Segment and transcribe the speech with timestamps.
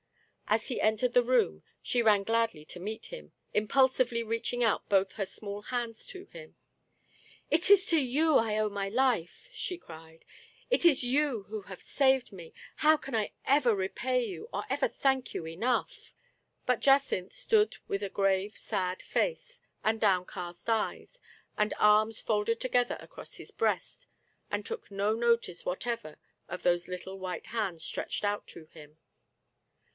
[0.47, 5.13] As he entered the room, she ran gladly to meet him, impulsively reaching out both
[5.13, 6.57] her small hands to him."
[7.51, 9.47] It is to you I owe my life!
[9.51, 10.25] *' she cried;"
[10.71, 12.53] it is you who have saved me.
[12.77, 15.93] How can I ever repay you, or ever thank you enough?
[15.93, 19.59] Digitized by Google I02 THE FATE OF FENELLA, But Jacynth stood with a grave, sad face,
[19.85, 21.19] and downcast eyes,
[21.57, 24.07] and arms folded together across his breast,
[24.49, 26.17] and took no notice whatever
[26.49, 28.97] of those little white hands stretched out to him.